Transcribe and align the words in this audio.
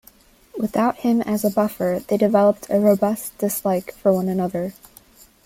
Without 0.57 0.95
him 1.01 1.21
as 1.21 1.45
a 1.45 1.51
buffer, 1.51 2.01
they 2.07 2.17
developed 2.17 2.65
a 2.71 2.79
robust 2.79 3.37
dislike 3.37 3.93
for 3.93 4.11
one 4.11 4.27
another. 4.29 4.73